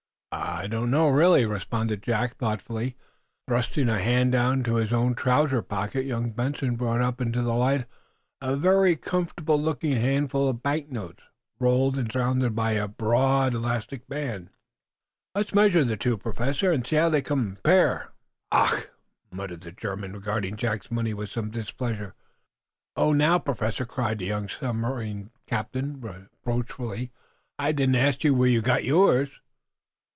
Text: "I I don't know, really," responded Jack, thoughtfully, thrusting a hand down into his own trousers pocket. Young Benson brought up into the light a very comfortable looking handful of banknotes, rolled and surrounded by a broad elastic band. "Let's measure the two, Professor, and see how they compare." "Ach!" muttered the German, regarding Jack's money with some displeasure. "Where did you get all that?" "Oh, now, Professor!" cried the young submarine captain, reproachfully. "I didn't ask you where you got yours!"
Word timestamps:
"I 0.33 0.61
I 0.63 0.67
don't 0.67 0.89
know, 0.91 1.09
really," 1.09 1.45
responded 1.45 2.03
Jack, 2.03 2.37
thoughtfully, 2.37 2.95
thrusting 3.49 3.89
a 3.89 3.99
hand 3.99 4.31
down 4.31 4.59
into 4.59 4.75
his 4.75 4.93
own 4.93 5.13
trousers 5.15 5.65
pocket. 5.67 6.05
Young 6.05 6.31
Benson 6.31 6.77
brought 6.77 7.01
up 7.01 7.19
into 7.19 7.41
the 7.41 7.53
light 7.55 7.85
a 8.39 8.55
very 8.55 8.95
comfortable 8.95 9.61
looking 9.61 9.91
handful 9.93 10.47
of 10.47 10.63
banknotes, 10.63 11.23
rolled 11.59 11.97
and 11.97 12.09
surrounded 12.09 12.55
by 12.55 12.71
a 12.73 12.87
broad 12.87 13.53
elastic 13.55 14.07
band. 14.07 14.51
"Let's 15.35 15.53
measure 15.53 15.83
the 15.83 15.97
two, 15.97 16.15
Professor, 16.17 16.71
and 16.71 16.87
see 16.87 16.95
how 16.95 17.09
they 17.09 17.21
compare." 17.23 18.11
"Ach!" 18.53 18.87
muttered 19.33 19.61
the 19.61 19.71
German, 19.73 20.13
regarding 20.13 20.55
Jack's 20.55 20.89
money 20.91 21.13
with 21.13 21.29
some 21.31 21.49
displeasure. 21.51 22.13
"Where 22.13 22.13
did 22.13 22.13
you 22.13 22.13
get 22.13 23.01
all 23.01 23.09
that?" 23.09 23.09
"Oh, 23.09 23.13
now, 23.13 23.39
Professor!" 23.39 23.85
cried 23.85 24.19
the 24.19 24.27
young 24.27 24.47
submarine 24.47 25.31
captain, 25.47 25.99
reproachfully. 25.99 27.11
"I 27.59 27.71
didn't 27.73 27.95
ask 27.95 28.23
you 28.23 28.33
where 28.35 28.47
you 28.49 28.61
got 28.61 28.85
yours!" 28.85 29.31